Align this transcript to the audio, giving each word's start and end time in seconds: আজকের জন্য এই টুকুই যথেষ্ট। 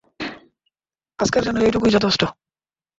আজকের 1.19 1.43
জন্য 1.43 1.57
এই 1.61 1.71
টুকুই 1.73 1.91
যথেষ্ট। 1.91 2.21